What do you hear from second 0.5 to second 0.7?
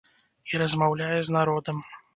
І